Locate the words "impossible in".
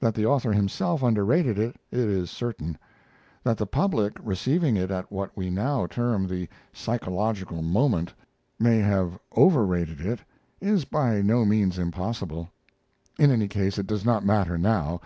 11.78-13.30